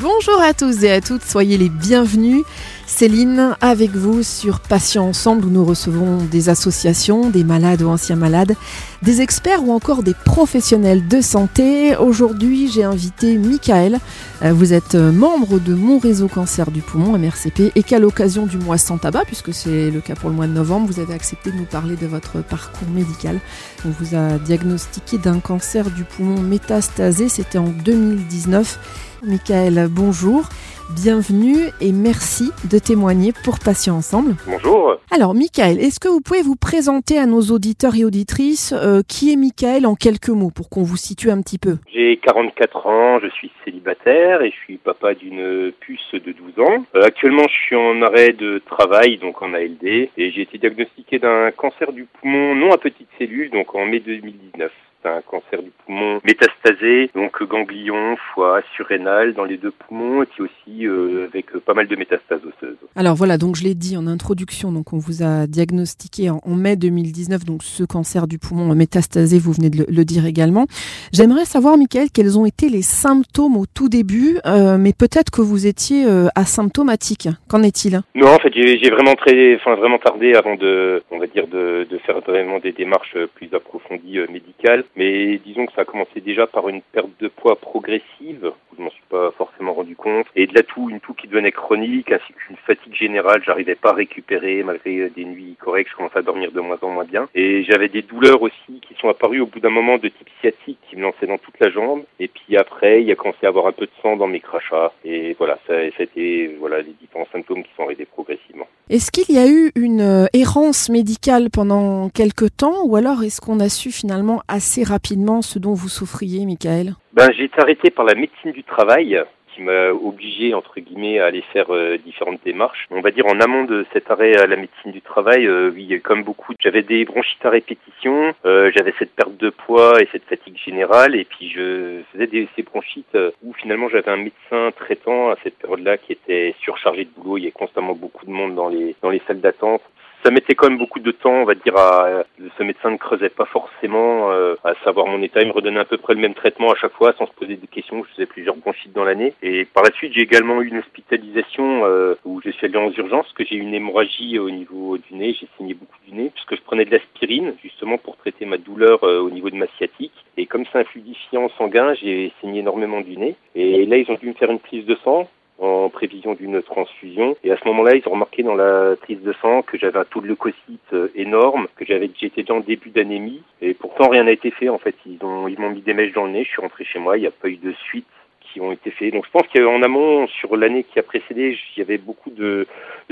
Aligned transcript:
Bonjour 0.00 0.40
à 0.40 0.54
tous 0.54 0.84
et 0.84 0.90
à 0.90 1.00
toutes, 1.00 1.22
soyez 1.22 1.58
les 1.58 1.68
bienvenus. 1.68 2.44
Céline 2.86 3.56
avec 3.60 3.90
vous 3.90 4.22
sur 4.22 4.60
Patients 4.60 5.06
Ensemble 5.08 5.46
où 5.46 5.50
nous 5.50 5.64
recevons 5.64 6.18
des 6.18 6.48
associations, 6.48 7.30
des 7.30 7.44
malades 7.44 7.82
ou 7.82 7.88
anciens 7.88 8.16
malades, 8.16 8.54
des 9.02 9.20
experts 9.20 9.64
ou 9.64 9.72
encore 9.72 10.02
des 10.02 10.14
professionnels 10.14 11.06
de 11.08 11.20
santé. 11.20 11.96
Aujourd'hui, 11.96 12.70
j'ai 12.70 12.84
invité 12.84 13.36
Michael. 13.36 13.98
Euh, 14.42 14.52
vous 14.52 14.72
êtes 14.72 14.94
membre 14.94 15.58
de 15.58 15.74
mon 15.74 15.98
réseau 15.98 16.28
cancer 16.28 16.70
du 16.70 16.80
poumon, 16.80 17.18
MRCP, 17.18 17.72
et 17.74 17.82
qu'à 17.82 17.98
l'occasion 17.98 18.46
du 18.46 18.58
mois 18.58 18.78
sans 18.78 18.98
tabac, 18.98 19.24
puisque 19.26 19.52
c'est 19.52 19.90
le 19.90 20.00
cas 20.00 20.14
pour 20.14 20.30
le 20.30 20.36
mois 20.36 20.46
de 20.46 20.52
novembre, 20.52 20.86
vous 20.90 21.00
avez 21.00 21.14
accepté 21.14 21.50
de 21.50 21.56
nous 21.56 21.64
parler 21.64 21.96
de 21.96 22.06
votre 22.06 22.42
parcours 22.42 22.88
médical. 22.88 23.40
On 23.84 23.90
vous 23.90 24.14
a 24.14 24.38
diagnostiqué 24.38 25.18
d'un 25.18 25.40
cancer 25.40 25.90
du 25.90 26.04
poumon 26.04 26.40
métastasé, 26.40 27.28
c'était 27.28 27.58
en 27.58 27.68
2019. 27.68 28.78
Michael, 29.24 29.86
bonjour. 29.88 30.48
Bienvenue 30.96 31.70
et 31.80 31.92
merci 31.92 32.50
de 32.68 32.78
témoigner 32.78 33.32
pour 33.44 33.60
Patients 33.60 33.96
Ensemble. 33.96 34.34
Bonjour. 34.46 34.96
Alors, 35.12 35.32
Michael, 35.34 35.78
est-ce 35.78 36.00
que 36.00 36.08
vous 36.08 36.20
pouvez 36.20 36.42
vous 36.42 36.56
présenter 36.56 37.18
à 37.18 37.26
nos 37.26 37.40
auditeurs 37.40 37.94
et 37.94 38.04
auditrices 38.04 38.74
euh, 38.76 39.02
qui 39.06 39.32
est 39.32 39.36
Michael 39.36 39.86
en 39.86 39.94
quelques 39.94 40.28
mots 40.28 40.50
pour 40.50 40.68
qu'on 40.68 40.82
vous 40.82 40.96
situe 40.96 41.30
un 41.30 41.40
petit 41.40 41.58
peu? 41.58 41.76
J'ai 41.94 42.16
44 42.16 42.86
ans, 42.86 43.20
je 43.20 43.28
suis 43.28 43.52
célibataire 43.64 44.42
et 44.42 44.50
je 44.50 44.56
suis 44.56 44.76
papa 44.76 45.14
d'une 45.14 45.70
puce 45.78 46.14
de 46.14 46.32
12 46.32 46.58
ans. 46.58 46.84
Euh, 46.96 47.04
actuellement, 47.04 47.46
je 47.48 47.66
suis 47.66 47.76
en 47.76 48.02
arrêt 48.02 48.32
de 48.32 48.60
travail, 48.66 49.18
donc 49.18 49.40
en 49.40 49.54
ALD, 49.54 49.84
et 49.84 50.10
j'ai 50.16 50.42
été 50.42 50.58
diagnostiqué 50.58 51.20
d'un 51.20 51.52
cancer 51.52 51.92
du 51.92 52.06
poumon 52.20 52.56
non 52.56 52.72
à 52.72 52.78
petites 52.78 53.08
cellules, 53.18 53.50
donc 53.50 53.72
en 53.76 53.86
mai 53.86 54.00
2019 54.00 54.72
c'est 54.91 54.91
un 55.04 55.22
cancer 55.22 55.62
du 55.62 55.70
poumon 55.84 56.20
métastasé, 56.24 57.10
donc 57.14 57.42
ganglion, 57.42 58.16
foie, 58.34 58.62
surrénal 58.76 59.34
dans 59.34 59.44
les 59.44 59.56
deux 59.56 59.72
poumons, 59.72 60.22
et 60.22 60.26
puis 60.26 60.42
aussi 60.42 60.86
euh, 60.86 61.28
avec 61.32 61.50
pas 61.64 61.74
mal 61.74 61.86
de 61.88 61.96
métastases 61.96 62.40
osseuses. 62.40 62.76
Alors 62.96 63.14
voilà, 63.14 63.38
donc 63.38 63.56
je 63.56 63.64
l'ai 63.64 63.74
dit 63.74 63.96
en 63.96 64.06
introduction, 64.06 64.72
donc 64.72 64.92
on 64.92 64.98
vous 64.98 65.22
a 65.22 65.46
diagnostiqué 65.46 66.30
en, 66.30 66.40
en, 66.44 66.54
mai 66.54 66.76
2019, 66.76 67.44
donc 67.44 67.62
ce 67.62 67.84
cancer 67.84 68.26
du 68.26 68.38
poumon 68.38 68.74
métastasé, 68.74 69.38
vous 69.38 69.52
venez 69.52 69.70
de 69.70 69.78
le, 69.78 69.86
le 69.88 70.04
dire 70.04 70.26
également. 70.26 70.66
J'aimerais 71.12 71.44
savoir, 71.44 71.76
Michael, 71.76 72.08
quels 72.12 72.38
ont 72.38 72.46
été 72.46 72.68
les 72.68 72.82
symptômes 72.82 73.56
au 73.56 73.66
tout 73.66 73.88
début, 73.88 74.38
euh, 74.46 74.76
mais 74.78 74.92
peut-être 74.92 75.30
que 75.30 75.40
vous 75.40 75.66
étiez 75.66 76.04
euh, 76.06 76.28
asymptomatique. 76.34 77.28
Qu'en 77.48 77.62
est-il? 77.62 78.00
Non, 78.14 78.28
en 78.28 78.38
fait, 78.38 78.52
j'ai 78.54 78.90
vraiment 78.90 79.14
très, 79.14 79.56
enfin 79.56 79.74
vraiment 79.74 79.98
tardé 79.98 80.34
avant 80.34 80.56
de, 80.56 81.02
on 81.10 81.18
va 81.18 81.26
dire, 81.26 81.46
de, 81.46 81.86
de 81.90 81.98
faire 81.98 82.20
vraiment 82.20 82.58
des 82.58 82.72
démarches 82.72 83.16
plus 83.34 83.48
approfondies 83.52 84.18
euh, 84.18 84.26
médicales. 84.30 84.84
Mais 84.96 85.38
disons 85.38 85.66
que 85.66 85.72
ça 85.72 85.82
a 85.82 85.84
commencé 85.84 86.20
déjà 86.20 86.46
par 86.46 86.68
une 86.68 86.82
perte 86.82 87.10
de 87.20 87.28
poids 87.28 87.56
progressive. 87.56 88.52
Je 88.76 88.82
m'en 88.82 88.90
suis 88.90 89.02
pas 89.08 89.30
forcément 89.32 89.72
rendu 89.72 89.96
compte. 89.96 90.26
Et 90.36 90.46
de 90.46 90.54
la 90.54 90.62
toux, 90.62 90.90
une 90.90 91.00
toux 91.00 91.14
qui 91.14 91.28
devenait 91.28 91.52
chronique, 91.52 92.12
ainsi 92.12 92.32
qu'une 92.32 92.56
fatigue 92.56 92.94
générale. 92.94 93.42
J'arrivais 93.44 93.74
pas 93.74 93.90
à 93.90 93.94
récupérer 93.94 94.62
malgré 94.62 95.08
des 95.10 95.24
nuits 95.24 95.56
correctes. 95.58 95.90
Je 95.90 95.96
commençais 95.96 96.18
à 96.18 96.22
dormir 96.22 96.52
de 96.52 96.60
moins 96.60 96.78
en 96.82 96.90
moins 96.90 97.04
bien. 97.04 97.28
Et 97.34 97.64
j'avais 97.64 97.88
des 97.88 98.02
douleurs 98.02 98.42
aussi 98.42 98.80
qui 98.82 98.94
sont 99.00 99.08
apparues 99.08 99.40
au 99.40 99.46
bout 99.46 99.60
d'un 99.60 99.70
moment 99.70 99.98
de 99.98 100.08
type 100.08 100.28
sciatique 100.40 100.78
qui 100.88 100.96
me 100.96 101.02
lançait 101.02 101.26
dans 101.26 101.38
toute 101.38 101.58
la 101.60 101.70
jambe. 101.70 102.04
Et 102.20 102.28
puis 102.28 102.56
après, 102.56 103.02
il 103.02 103.10
a 103.10 103.16
commencé 103.16 103.46
à 103.46 103.48
avoir 103.48 103.66
un 103.66 103.72
peu 103.72 103.86
de 103.86 103.92
sang 104.02 104.16
dans 104.16 104.28
mes 104.28 104.40
crachats. 104.40 104.92
Et 105.04 105.34
voilà, 105.38 105.58
ça, 105.66 105.82
été 105.82 106.54
voilà, 106.58 106.82
les 106.82 106.92
différents 107.00 107.28
symptômes 107.32 107.62
qui 107.62 107.70
sont 107.76 107.84
arrivés 107.84 108.06
progressivement. 108.06 108.66
Est-ce 108.92 109.10
qu'il 109.10 109.34
y 109.34 109.38
a 109.38 109.48
eu 109.48 109.72
une 109.74 110.02
euh, 110.02 110.26
errance 110.34 110.90
médicale 110.90 111.48
pendant 111.50 112.10
quelque 112.10 112.44
temps 112.44 112.84
ou 112.84 112.94
alors 112.94 113.22
est-ce 113.22 113.40
qu'on 113.40 113.58
a 113.58 113.70
su 113.70 113.90
finalement 113.90 114.42
assez 114.48 114.84
rapidement 114.84 115.40
ce 115.40 115.58
dont 115.58 115.72
vous 115.72 115.88
souffriez, 115.88 116.44
Michael? 116.44 116.92
Ben, 117.14 117.30
J'ai 117.34 117.44
été 117.44 117.58
arrêté 117.58 117.90
par 117.90 118.04
la 118.04 118.14
médecine 118.14 118.52
du 118.52 118.62
travail 118.64 119.18
qui 119.52 119.62
m'a 119.62 119.90
obligé 119.90 120.54
entre 120.54 120.80
guillemets 120.80 121.18
à 121.18 121.26
aller 121.26 121.42
faire 121.52 121.70
euh, 121.70 121.98
différentes 121.98 122.40
démarches. 122.44 122.86
On 122.90 123.00
va 123.00 123.10
dire 123.10 123.26
en 123.26 123.40
amont 123.40 123.64
de 123.64 123.84
cet 123.92 124.10
arrêt 124.10 124.36
à 124.36 124.46
la 124.46 124.56
médecine 124.56 124.92
du 124.92 125.00
travail, 125.00 125.46
euh, 125.46 125.70
oui, 125.74 126.00
comme 126.02 126.22
beaucoup, 126.22 126.54
j'avais 126.60 126.82
des 126.82 127.04
bronchites 127.04 127.44
à 127.44 127.50
répétition, 127.50 128.34
euh, 128.44 128.70
j'avais 128.74 128.94
cette 128.98 129.14
perte 129.14 129.36
de 129.36 129.50
poids 129.50 130.00
et 130.00 130.08
cette 130.12 130.24
fatigue 130.24 130.58
générale, 130.58 131.14
et 131.14 131.24
puis 131.24 131.50
je 131.50 132.00
faisais 132.12 132.26
des, 132.26 132.48
ces 132.56 132.62
bronchites 132.62 133.16
où 133.42 133.52
finalement 133.54 133.88
j'avais 133.88 134.10
un 134.10 134.16
médecin 134.16 134.70
traitant 134.76 135.30
à 135.30 135.36
cette 135.42 135.58
période-là 135.58 135.98
qui 135.98 136.12
était 136.12 136.54
surchargé 136.60 137.04
de 137.04 137.10
boulot. 137.10 137.38
Il 137.38 137.42
y 137.42 137.44
avait 137.44 137.52
constamment 137.52 137.94
beaucoup 137.94 138.26
de 138.26 138.30
monde 138.30 138.54
dans 138.54 138.68
les 138.68 138.94
dans 139.02 139.10
les 139.10 139.22
salles 139.26 139.40
d'attente 139.40 139.82
ça 140.24 140.30
mettait 140.30 140.54
quand 140.54 140.68
même 140.68 140.78
beaucoup 140.78 141.00
de 141.00 141.10
temps, 141.10 141.32
on 141.32 141.44
va 141.44 141.54
dire, 141.54 141.76
à, 141.76 142.24
ce 142.56 142.62
médecin 142.62 142.90
ne 142.90 142.96
creusait 142.96 143.28
pas 143.28 143.46
forcément 143.46 144.30
euh, 144.30 144.54
à 144.64 144.74
savoir 144.84 145.06
mon 145.06 145.22
état, 145.22 145.40
il 145.40 145.48
me 145.48 145.52
redonnait 145.52 145.80
à 145.80 145.84
peu 145.84 145.96
près 145.96 146.14
le 146.14 146.20
même 146.20 146.34
traitement 146.34 146.70
à 146.70 146.76
chaque 146.76 146.92
fois 146.92 147.12
sans 147.18 147.26
se 147.26 147.32
poser 147.32 147.56
des 147.56 147.66
questions, 147.66 148.04
je 148.04 148.14
faisais 148.14 148.26
plusieurs 148.26 148.56
bronchites 148.56 148.92
dans 148.92 149.04
l'année. 149.04 149.34
Et 149.42 149.64
par 149.64 149.82
la 149.82 149.90
suite, 149.92 150.12
j'ai 150.14 150.22
également 150.22 150.62
eu 150.62 150.68
une 150.68 150.78
hospitalisation 150.78 151.84
euh, 151.84 152.14
où 152.24 152.40
je 152.44 152.50
suis 152.50 152.66
allé 152.66 152.76
en 152.76 152.90
urgence, 152.90 153.26
que 153.34 153.44
j'ai 153.44 153.56
eu 153.56 153.60
une 153.60 153.74
hémorragie 153.74 154.38
au 154.38 154.50
niveau 154.50 154.98
du 154.98 155.14
nez, 155.14 155.36
j'ai 155.38 155.48
saigné 155.58 155.74
beaucoup 155.74 155.98
du 156.06 156.14
nez, 156.14 156.30
puisque 156.34 156.56
je 156.56 156.62
prenais 156.62 156.84
de 156.84 156.90
l'aspirine 156.90 157.54
justement 157.62 157.98
pour 157.98 158.16
traiter 158.16 158.46
ma 158.46 158.58
douleur 158.58 159.02
euh, 159.04 159.20
au 159.20 159.30
niveau 159.30 159.50
de 159.50 159.56
ma 159.56 159.66
sciatique. 159.76 160.12
Et 160.36 160.46
comme 160.46 160.64
c'est 160.70 160.78
un 160.78 160.84
fluidifiant 160.84 161.50
sanguin, 161.58 161.94
j'ai 161.94 162.32
saigné 162.40 162.60
énormément 162.60 163.00
du 163.00 163.16
nez. 163.16 163.34
Et 163.54 163.86
là, 163.86 163.96
ils 163.96 164.10
ont 164.10 164.14
dû 164.14 164.28
me 164.28 164.34
faire 164.34 164.50
une 164.50 164.60
prise 164.60 164.86
de 164.86 164.96
sang 165.04 165.28
en 165.62 165.88
prévision 165.88 166.34
d'une 166.34 166.62
transfusion. 166.62 167.36
Et 167.44 167.52
à 167.52 167.56
ce 167.56 167.66
moment-là, 167.68 167.94
ils 167.94 168.06
ont 168.06 168.12
remarqué 168.12 168.42
dans 168.42 168.54
la 168.54 168.96
prise 168.96 169.20
de 169.22 169.32
sang 169.40 169.62
que 169.62 169.78
j'avais 169.78 169.98
un 169.98 170.04
taux 170.04 170.20
de 170.20 170.26
leucocytes 170.26 170.94
énorme, 171.14 171.68
que 171.76 171.84
j'avais 171.84 172.10
j'étais 172.18 172.42
déjà 172.42 172.54
en 172.54 172.60
début 172.60 172.90
d'anémie. 172.90 173.42
Et 173.60 173.74
pourtant, 173.74 174.08
rien 174.08 174.24
n'a 174.24 174.32
été 174.32 174.50
fait. 174.50 174.68
En 174.68 174.78
fait, 174.78 174.96
ils 175.06 175.24
ont 175.24 175.48
ils 175.48 175.58
m'ont 175.58 175.70
mis 175.70 175.82
des 175.82 175.94
mèches 175.94 176.12
dans 176.12 176.24
le 176.24 176.32
nez. 176.32 176.44
Je 176.44 176.50
suis 176.50 176.62
rentré 176.62 176.84
chez 176.84 176.98
moi. 176.98 177.16
Il 177.16 177.20
n'y 177.20 177.26
a 177.26 177.30
pas 177.30 177.48
eu 177.48 177.56
de 177.56 177.72
suite 177.72 178.06
qui 178.52 178.60
ont 178.60 178.72
été 178.72 178.90
faits. 178.90 179.12
Donc 179.12 179.24
je 179.26 179.30
pense 179.30 179.46
qu'en 179.54 179.82
amont, 179.82 180.26
sur 180.28 180.56
l'année 180.56 180.84
qui 180.84 180.98
a 180.98 181.02
précédé, 181.02 181.56
il 181.76 181.80
y 181.80 181.82
avait 181.82 181.98
beaucoup 181.98 182.30
de, 182.30 182.66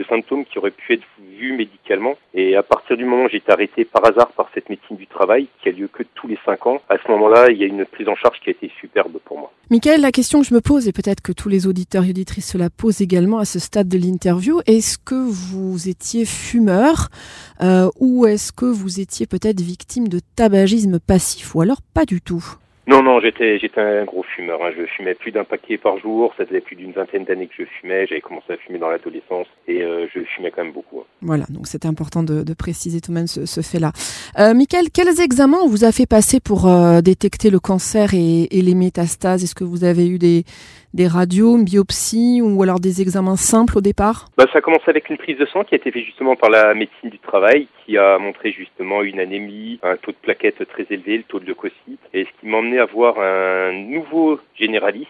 symptômes 0.09 0.47
qui 0.47 0.59
auraient 0.59 0.71
pu 0.71 0.95
être 0.95 1.05
vus 1.39 1.53
médicalement. 1.53 2.17
Et 2.33 2.57
à 2.57 2.63
partir 2.63 2.97
du 2.97 3.05
moment 3.05 3.25
où 3.25 3.29
j'ai 3.29 3.37
été 3.37 3.53
arrêté 3.53 3.85
par 3.85 4.05
hasard 4.07 4.29
par 4.33 4.49
cette 4.55 4.71
médecine 4.71 4.97
du 4.97 5.07
travail, 5.07 5.47
qui 5.63 5.69
a 5.69 5.73
lieu 5.73 5.89
que 5.89 6.03
tous 6.15 6.27
les 6.27 6.39
cinq 6.45 6.67
ans, 6.67 6.81
à 6.89 6.97
ce 6.97 7.11
moment-là, 7.11 7.51
il 7.51 7.59
y 7.59 7.65
a 7.65 7.67
une 7.67 7.85
prise 7.85 8.09
en 8.09 8.17
charge 8.17 8.41
qui 8.41 8.49
a 8.49 8.53
été 8.53 8.71
superbe 8.81 9.19
pour 9.25 9.39
moi. 9.39 9.53
Michael, 9.69 10.01
la 10.01 10.11
question 10.11 10.41
que 10.41 10.47
je 10.47 10.55
me 10.55 10.61
pose, 10.61 10.89
et 10.89 10.93
peut-être 10.93 11.21
que 11.21 11.33
tous 11.33 11.49
les 11.49 11.67
auditeurs 11.67 12.05
et 12.05 12.11
auditrices 12.11 12.51
se 12.51 12.59
la 12.59 12.71
posent 12.71 13.03
également 13.03 13.39
à 13.39 13.45
ce 13.45 13.59
stade 13.59 13.89
de 13.89 13.99
l'interview, 13.99 14.61
est-ce 14.67 14.99
que 14.99 15.15
vous 15.15 15.89
étiez 15.89 16.25
fumeur 16.25 17.09
euh, 17.61 17.89
ou 18.01 18.27
est-ce 18.27 18.53
que 18.53 18.65
vous 18.65 19.01
étiez 19.01 19.27
peut-être 19.27 19.61
victime 19.61 20.09
de 20.09 20.21
tabagisme 20.35 20.99
passif 20.99 21.55
ou 21.55 21.61
alors 21.61 21.83
pas 21.95 22.07
du 22.07 22.21
tout? 22.21 22.45
Non, 22.87 23.03
non, 23.03 23.21
j'étais 23.21 23.59
j'étais 23.59 23.81
un 23.81 24.05
gros 24.05 24.23
fumeur. 24.23 24.63
Hein. 24.63 24.71
Je 24.77 24.85
fumais 24.87 25.15
plus 25.15 25.33
d'un 25.33 25.45
paquet 25.45 25.77
par 25.77 25.99
jour. 25.99 26.33
Ça 26.37 26.47
faisait 26.47 26.61
plus 26.61 26.77
d'une 26.77 26.93
vingtaine 26.93 27.25
d'années 27.25 27.47
que 27.47 27.55
je 27.59 27.65
fumais. 27.81 28.07
J'avais 28.07 28.21
commencé 28.21 28.53
à 28.53 28.57
fumer 28.57 28.79
dans 28.79 28.89
l'adolescence 28.89 29.47
et 29.69 29.83
euh, 29.83 30.07
je 30.15 30.21
fumais 30.35 30.51
quand 30.51 30.65
même 30.65 30.73
beaucoup. 30.73 31.01
Hein. 31.01 31.05
Voilà, 31.21 31.45
donc 31.51 31.67
c'est 31.67 31.85
important 31.85 32.23
de, 32.23 32.43
préciser 32.55 33.01
tout 33.01 33.13
de 33.13 33.15
même 33.15 33.27
ce, 33.27 33.61
fait-là. 33.61 33.93
Euh, 34.39 34.55
Michael, 34.55 34.91
quels 34.93 35.21
examens 35.21 35.67
vous 35.67 35.85
a 35.85 35.93
fait 35.93 36.07
passer 36.07 36.41
pour 36.41 36.67
euh, 36.67 37.01
détecter 37.01 37.51
le 37.51 37.61
cancer 37.61 38.15
et 38.15 38.49
les 38.51 38.75
métastases? 38.75 39.45
Est-ce 39.45 39.55
que 39.55 39.65
vous 39.65 39.85
avez 39.85 40.09
eu 40.09 40.19
des, 40.19 40.45
des 40.95 41.07
radios, 41.07 41.57
une 41.57 41.65
biopsie 41.65 42.41
ou 42.43 42.63
alors 42.63 42.81
des 42.81 43.01
examens 43.01 43.37
simples 43.37 43.79
au 43.79 43.81
départ? 43.81 44.27
Bah, 44.37 44.47
Ça 44.53 44.59
a 44.59 44.61
commencé 44.61 44.85
avec 44.89 45.09
une 45.09 45.19
prise 45.19 45.39
de 45.39 45.47
sang 45.47 45.65
qui 45.65 45.75
a 45.75 45.79
été 45.79 45.91
faite 45.91 46.05
justement 46.05 46.37
par 46.37 46.51
la 46.51 46.75
médecine 46.75 47.11
du 47.11 47.19
travail 47.19 47.69
qui 47.85 47.97
a 47.97 48.19
montré 48.19 48.53
justement 48.53 49.03
une 49.03 49.21
anémie, 49.21 49.79
un 49.83 49.97
taux 49.97 50.13
de 50.13 50.17
plaquettes 50.21 50.67
très 50.69 50.87
élevé, 50.91 51.19
le 51.19 51.25
taux 51.25 51.41
de 51.41 51.47
leucocytes 51.47 52.01
et 52.13 52.25
ce 52.25 52.41
qui 52.41 52.47
m'a 52.47 52.59
emmené 52.59 52.79
à 52.79 52.87
voir 52.87 53.19
un 53.21 53.73
nouveau 53.73 54.41
généraliste. 54.59 55.09